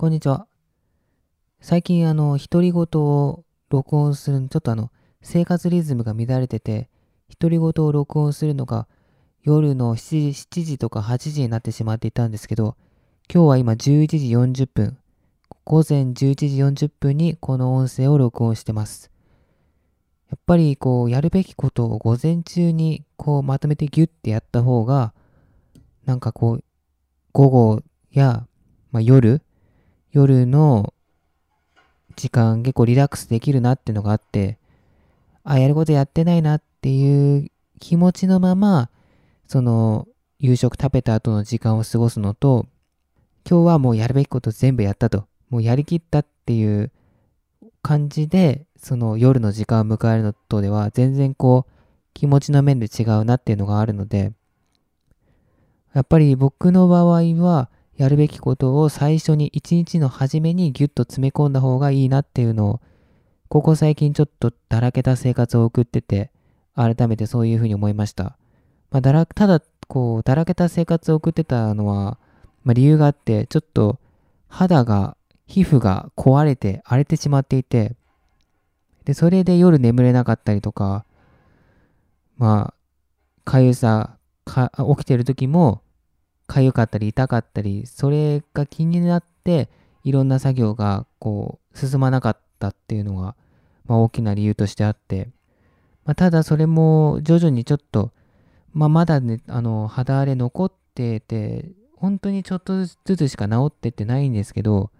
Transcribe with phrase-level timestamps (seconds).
[0.00, 0.46] こんにちは。
[1.60, 6.88] 最近、あの、独り言を録音する、ちょっとあの、生活リズムが乱れてて、
[7.40, 8.86] 独り言を録音するのが
[9.42, 12.76] 夜の7時 ,7 時とか8時になってしまっていたんですけど、
[13.28, 14.98] 今日は今11時40分、
[15.64, 19.10] 午前11時40分にこの音声を録音してます。
[20.30, 25.12] やっぱりこう、やるべきことを午前中にこうまとめてギュッてやった方が、
[26.04, 26.64] なんかこう、
[27.32, 28.46] 午後や、
[28.92, 29.42] まあ、夜
[30.12, 30.92] 夜の
[32.16, 34.58] 時間結構リラックスできるなっていうのがあって、
[35.44, 38.90] あ、やることやってないなっていう気持ちのまま、
[39.46, 40.06] その
[40.38, 42.66] 夕食食べた後の時間を過ごすのと、
[43.48, 46.90] 今日はもうやるべきこと全部やったと、もうやりきったっていう
[47.82, 51.72] 感じで、その夜の時間を迎えるのとでは全然こう
[52.14, 54.32] 気持ちの面で違うなっていうのがあるので、
[55.94, 62.80] やっぱり僕の場合は、やるべきことを最初に一日の初めにギュッと詰め込んだ方がいいなっていうのを、
[63.48, 66.30] ここ最近ちょっとだらけた生活を送ってて、
[66.76, 68.38] 改めてそういうふうに思いました。
[68.92, 72.18] まあ、だら、ただ、こう、だらけた生活を送ってたのは、
[72.62, 73.98] まあ、理由があって、ちょっと
[74.46, 75.16] 肌が、
[75.48, 77.96] 皮膚が壊れて荒れてしまっていて、
[79.06, 81.04] で、それで夜眠れなかったりとか、
[82.36, 85.82] まあ、かゆさ、か起きてる時も、
[86.48, 89.68] かゆかったり痛かったり、それが気になって、
[90.02, 93.36] いろんな作業がこう進まなかったっていうのが、
[93.86, 95.28] まあ、大きな理由としてあって、
[96.04, 98.12] まあ、ただそれも徐々にちょっと、
[98.72, 104.90] まあ、まだね、あの肌荒れ残ってて、本当にちょっとずつしか治ってってないんですけど、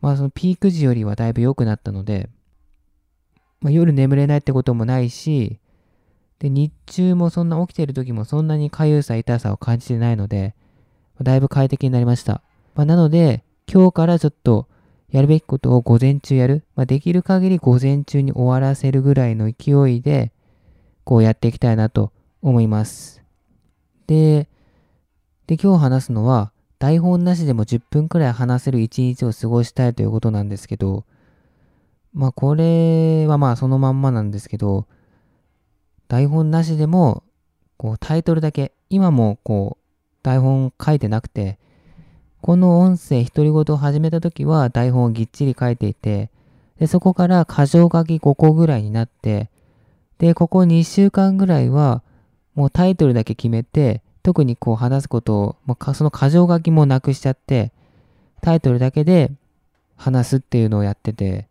[0.00, 2.28] まあそのピーク時よりはだいぶ良くなったので、
[3.60, 5.60] まあ、夜眠れないってこともないし、
[6.38, 10.54] で、日中もそんな起きてる時もそんなに痒さ、痛さを感じてないので、
[11.22, 12.42] だいぶ快適になりました。
[12.74, 14.68] まあ、なので、今日からちょっと
[15.10, 16.64] やるべきことを午前中やる。
[16.76, 20.32] まあ、できる限り午前中に終わらせるぐらいの勢いで、
[21.04, 22.12] こうやっていきたいなと
[22.42, 23.22] 思います。
[24.06, 24.48] で、
[25.46, 31.04] で、今日話すのは、台本なしでも10分くらい話せる一日を過ごしたいということなんですけど、
[32.12, 34.86] まあこれはまあそのまんまなんですけど、
[36.08, 37.22] 台本なしでも、
[37.76, 39.84] こうタイトルだけ、今もこう
[40.22, 41.58] 台本書いてなくて、
[42.40, 46.30] この音声独り言を始めた時は台本をぎっちり書いていて、
[46.78, 49.50] で、そこから箇条書き5個ぐらいになって、
[50.18, 52.02] で、ここ2週間ぐらいは、
[52.54, 57.72] もうタイトルだけ決めて、特にこう話すことを、まあ、その箇条書きもなくしちゃって、
[58.40, 59.32] タイトルだけで
[59.96, 61.47] 話すっていうのをやってて、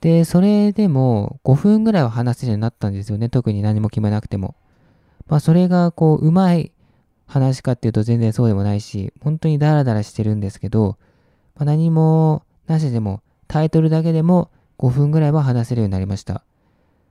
[0.00, 3.28] で、それでも5分ぐらいは話せるようになったんですよね。
[3.28, 4.56] 特に何も決めなくても。
[5.26, 6.72] まあそれがこう、うまい
[7.26, 10.98] 話かっていうと全然そうでもないし、本当にダラダラしてるんですけど、
[11.54, 16.42] まあ、何もなしでもタイトルだけでも5分ぐらいは話せるようになりました。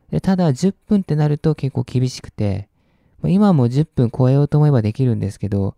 [0.10, 2.68] でただ10分ってなると結構厳しくて、
[3.22, 5.76] ま、今も10分超えようと思えばできるんですけど、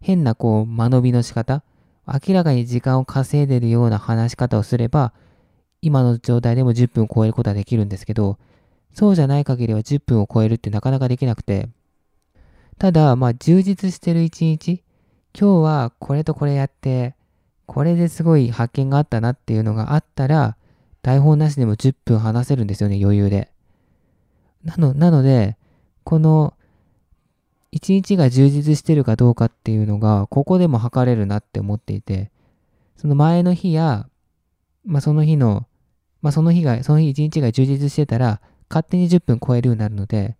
[0.00, 1.62] 変なこう間延びの仕方、
[2.06, 5.12] 明らかに時間を稼いでるような話し方をすれば、
[5.82, 8.38] 今の状態でも10分を超えることはできるんですけど、
[8.92, 11.68] そうじゃない限りは10分を超えるってなかなかできなくて、
[12.78, 14.82] ただ、まあ、充実してる一日、
[15.38, 17.14] 今日はこれとこれやって、
[17.66, 20.56] これですごい発見があったなっていうのがあったら、
[21.02, 23.50] 台本なしでも10分話せるんですよね、余裕で。
[24.64, 25.56] なの、なので、
[26.04, 26.54] この
[27.72, 32.30] 一日が充実してるかどうかっていうのが、ここでも測れるなって思っていて、
[32.96, 34.08] その前の日や、
[34.84, 35.66] まあ、その日の
[36.22, 40.36] まあ、その日が、その日一日が充実してたら、勝手に10分超えるようになるので、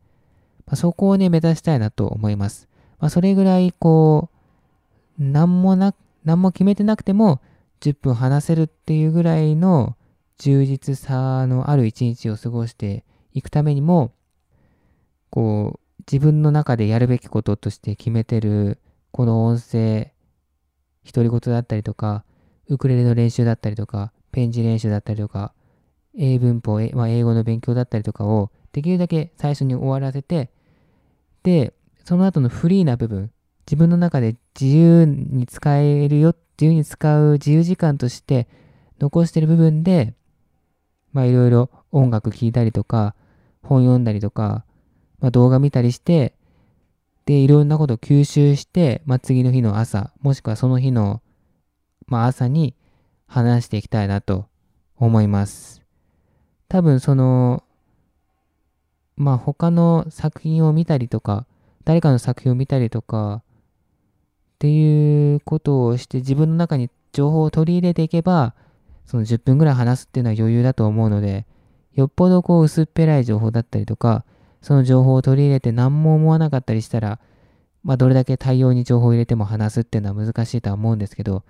[0.66, 2.68] まあ、そこをね、目指したいなと思います。
[2.98, 4.30] まあ、それぐらい、こ
[5.18, 7.40] う、なんもな、なんも決めてなくても、
[7.80, 9.96] 10分話せるっていうぐらいの
[10.38, 14.12] 充実さのある一日を過ごしていくためにも、
[15.30, 18.78] こう、自分の中でやるべきこととして決めてる、
[19.12, 20.12] この音声、
[21.04, 22.24] 独り言だったりとか、
[22.68, 25.52] ウクレレの練習だったりとか、ペン字練習だったりとか、
[26.16, 30.50] 英文法、まあ、英語の勉強だったりとかをできるだけ最初に終わらせて、
[31.42, 31.72] で、
[32.04, 33.30] その後のフリーな部分、
[33.66, 38.48] 自分の中で自由に使えるよ、自由に使う自由時間として
[38.98, 40.14] 残してる部分で、
[41.12, 43.14] まあいろいろ音楽聴いたりとか、
[43.62, 44.64] 本読んだりとか、
[45.20, 46.34] まあ動画見たりして、
[47.26, 51.22] で、いろんなことを吸収して、まあ次の日の朝、もしくはその日の、
[52.06, 52.74] まあ朝に
[53.26, 54.46] 話していきたいなと
[54.96, 55.79] 思います。
[56.70, 57.64] 多分その、
[59.16, 61.44] まあ他の作品を見たりとか、
[61.84, 68.54] 誰かの作品を見たりとか、っていうことをして自分の中に情報を取り入れていけば、
[69.04, 71.44] その10分ぐらい話すっていうのは余裕だと思うので、
[71.94, 74.24] よっぽどこう薄っぺらい情報だったりとか、
[74.62, 77.18] その情報を取り入れて何も思わなかったりしたら、
[77.82, 81.42] まあ、どれだけ対応に情報を入れても話すっていうのは難しいとは思うんですけど、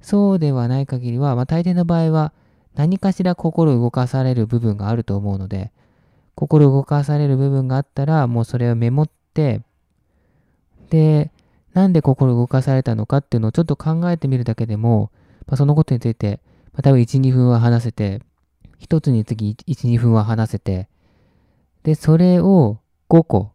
[0.00, 2.32] そうではない限りは、まあ、大抵の場合は、
[2.74, 5.72] 何かしら心動かされる部分があると思うので、
[6.34, 9.62] 心動かされる部分があったら、もうそれをメモって、
[10.90, 11.30] で、
[11.72, 15.10] なんで心動かされたのかっていうのをちょっと考えてみるだけでも、
[15.46, 16.40] まあ、そのことについて、
[16.72, 18.20] まあ、多分1、2分は話せて、
[18.78, 20.88] 一つにつき1、2分は話せて、
[21.84, 22.78] で、それを
[23.08, 23.52] 5個、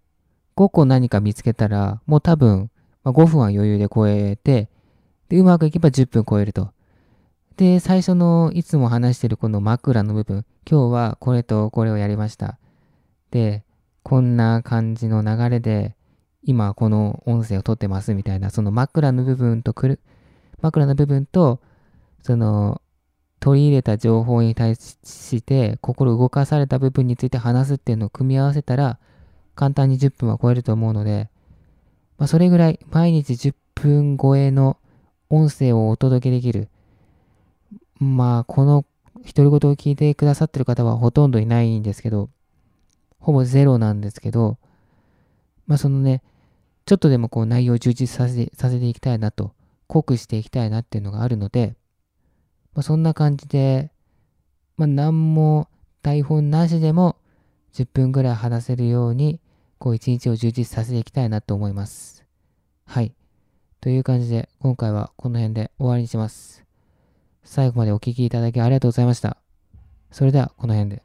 [0.55, 2.69] 5個何か見つけたら、もう多分、
[3.03, 4.69] まあ、5分は余裕で超えて、
[5.27, 6.71] で、うまくいけば10分超えると。
[7.59, 12.57] で、最初のいつも話してるこの枕の部分、今日はこれとこれをやりました。
[13.31, 13.65] で、
[14.01, 15.93] こんな感じの流れで、
[16.41, 19.99] 今この音声を撮ってますみたいな、その枕の部分とくる、
[20.61, 21.59] 枕の部分と、
[22.23, 22.81] その、
[23.41, 28.99] 取り入れた情報に対して心動かされた部分について話すっていうのを組み合わせたら、
[29.55, 31.29] 簡単に10分は超えると思うので、
[32.17, 34.77] まあ、それぐらい毎日10分超えの
[35.29, 36.69] 音声をお届けできる。
[37.99, 38.85] まあ、この
[39.25, 42.29] 独り言を聞いてくださってる方はほとんどいないんですけど、
[43.19, 44.57] ほぼゼロなんですけど、
[45.67, 46.23] まあそのね、
[46.85, 49.53] ちょっとでもこう内容を充実させさせていきたいなと、
[49.87, 51.75] 濃くしていきたいなっていうのがあるので、
[52.73, 53.91] まあ、そんな感じで、
[54.77, 55.67] まあ何も
[56.01, 57.17] 台本なしでも
[57.73, 59.41] 10分ぐらい話せるように、
[59.77, 62.25] こう一日を充実させていきたいなと思います。
[62.85, 63.13] はい。
[63.81, 66.68] という感じで、今回はこの辺で終わりにします。
[67.43, 69.37] 最後までお聴きいただきありがとうございました。
[70.11, 71.03] それでは、この辺で。